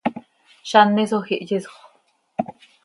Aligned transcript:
z 0.69 0.71
an 0.81 0.95
hisoj 1.01 1.31
ihyisxö. 1.39 1.79